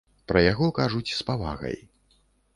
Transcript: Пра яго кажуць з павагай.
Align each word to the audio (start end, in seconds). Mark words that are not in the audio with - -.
Пра 0.31 0.41
яго 0.51 0.69
кажуць 0.79 1.11
з 1.11 1.21
павагай. 1.29 1.79